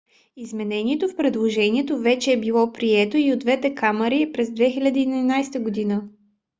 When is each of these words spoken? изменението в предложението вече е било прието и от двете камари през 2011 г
изменението 0.35 1.07
в 1.07 1.15
предложението 1.15 1.97
вече 1.97 2.31
е 2.33 2.39
било 2.39 2.73
прието 2.73 3.17
и 3.17 3.33
от 3.33 3.39
двете 3.39 3.75
камари 3.75 4.31
през 4.33 4.49
2011 4.49 5.89
г 5.97 5.97